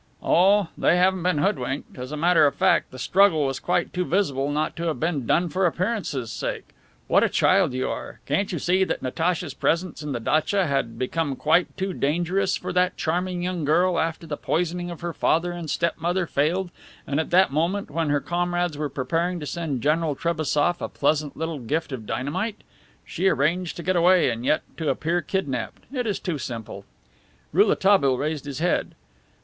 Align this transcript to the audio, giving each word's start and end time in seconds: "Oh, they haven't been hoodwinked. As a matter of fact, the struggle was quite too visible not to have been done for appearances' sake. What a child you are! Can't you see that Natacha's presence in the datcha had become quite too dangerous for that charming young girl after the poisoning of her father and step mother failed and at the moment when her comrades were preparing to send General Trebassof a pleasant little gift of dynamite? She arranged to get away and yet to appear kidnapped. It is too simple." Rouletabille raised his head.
"Oh, 0.23 0.69
they 0.75 0.97
haven't 0.97 1.21
been 1.21 1.37
hoodwinked. 1.37 1.95
As 1.95 2.11
a 2.11 2.17
matter 2.17 2.47
of 2.47 2.55
fact, 2.55 2.89
the 2.89 2.97
struggle 2.97 3.45
was 3.45 3.59
quite 3.59 3.93
too 3.93 4.03
visible 4.03 4.49
not 4.51 4.75
to 4.77 4.85
have 4.87 4.99
been 4.99 5.27
done 5.27 5.47
for 5.47 5.67
appearances' 5.67 6.31
sake. 6.31 6.69
What 7.07 7.23
a 7.23 7.29
child 7.29 7.73
you 7.73 7.87
are! 7.87 8.19
Can't 8.25 8.51
you 8.51 8.57
see 8.57 8.83
that 8.83 9.03
Natacha's 9.03 9.53
presence 9.53 10.01
in 10.01 10.11
the 10.11 10.19
datcha 10.19 10.65
had 10.65 10.97
become 10.97 11.35
quite 11.35 11.77
too 11.77 11.93
dangerous 11.93 12.57
for 12.57 12.73
that 12.73 12.97
charming 12.97 13.43
young 13.43 13.63
girl 13.63 13.99
after 13.99 14.25
the 14.25 14.37
poisoning 14.37 14.89
of 14.89 15.01
her 15.01 15.13
father 15.13 15.51
and 15.51 15.69
step 15.69 15.93
mother 15.99 16.25
failed 16.25 16.71
and 17.05 17.19
at 17.19 17.29
the 17.29 17.45
moment 17.51 17.91
when 17.91 18.09
her 18.09 18.19
comrades 18.21 18.79
were 18.79 18.89
preparing 18.89 19.39
to 19.39 19.45
send 19.45 19.81
General 19.83 20.15
Trebassof 20.15 20.81
a 20.81 20.89
pleasant 20.89 21.37
little 21.37 21.59
gift 21.59 21.91
of 21.91 22.07
dynamite? 22.07 22.63
She 23.05 23.27
arranged 23.27 23.75
to 23.77 23.83
get 23.83 23.95
away 23.95 24.31
and 24.31 24.43
yet 24.43 24.63
to 24.77 24.89
appear 24.89 25.21
kidnapped. 25.21 25.83
It 25.93 26.07
is 26.07 26.17
too 26.19 26.39
simple." 26.39 26.85
Rouletabille 27.53 28.17
raised 28.17 28.45
his 28.45 28.57
head. 28.57 28.95